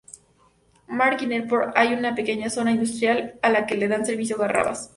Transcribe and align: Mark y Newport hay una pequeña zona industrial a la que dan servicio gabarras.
Mark 0.87 1.19
y 1.21 1.27
Newport 1.27 1.73
hay 1.75 1.93
una 1.93 2.15
pequeña 2.15 2.49
zona 2.49 2.71
industrial 2.71 3.35
a 3.43 3.51
la 3.51 3.67
que 3.67 3.87
dan 3.87 4.03
servicio 4.03 4.35
gabarras. 4.35 4.89